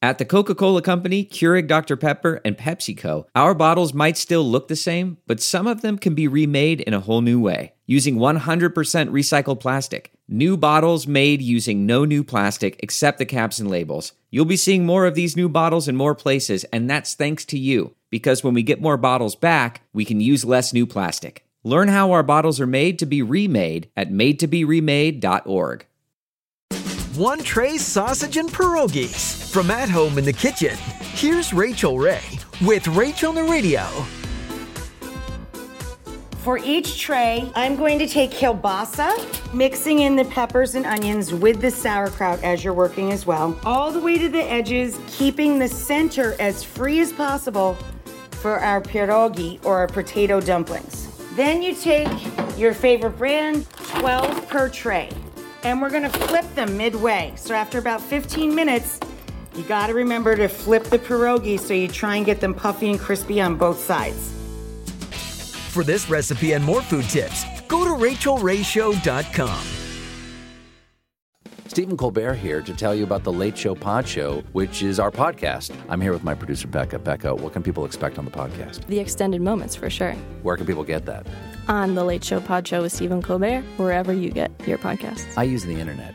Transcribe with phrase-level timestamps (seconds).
[0.00, 1.96] At the Coca Cola Company, Keurig Dr.
[1.96, 6.14] Pepper, and PepsiCo, our bottles might still look the same, but some of them can
[6.14, 10.12] be remade in a whole new way using 100% recycled plastic.
[10.28, 14.12] New bottles made using no new plastic except the caps and labels.
[14.30, 17.58] You'll be seeing more of these new bottles in more places, and that's thanks to
[17.58, 21.44] you, because when we get more bottles back, we can use less new plastic.
[21.64, 25.86] Learn how our bottles are made to be remade at madetoberemade.org.
[27.18, 30.76] One tray sausage and pierogies from at home in the kitchen.
[31.00, 32.22] Here's Rachael Ray
[32.64, 33.82] with Rachel on the Radio.
[36.44, 41.60] For each tray, I'm going to take kielbasa, mixing in the peppers and onions with
[41.60, 45.66] the sauerkraut as you're working as well, all the way to the edges, keeping the
[45.66, 47.74] center as free as possible
[48.30, 51.08] for our pierogi or our potato dumplings.
[51.34, 52.08] Then you take
[52.56, 55.10] your favorite brand, 12 per tray,
[55.62, 57.32] and we're gonna flip them midway.
[57.36, 59.00] So after about 15 minutes,
[59.56, 62.98] you gotta remember to flip the pierogi so you try and get them puffy and
[62.98, 64.32] crispy on both sides.
[65.72, 69.64] For this recipe and more food tips, go to rachaelrayshow.com.
[71.68, 75.10] Stephen Colbert here to tell you about the Late Show Pod Show, which is our
[75.10, 75.72] podcast.
[75.88, 76.98] I'm here with my producer, Becca.
[76.98, 78.84] Becca, what can people expect on the podcast?
[78.86, 80.14] The extended moments, for sure.
[80.42, 81.26] Where can people get that?
[81.68, 85.36] On the Late Show Pod Show with Stephen Colbert, wherever you get your podcasts.
[85.36, 86.14] I use the internet.